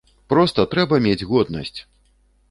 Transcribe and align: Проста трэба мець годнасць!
Проста 0.31 0.63
трэба 0.71 0.99
мець 1.07 1.27
годнасць! 1.33 1.79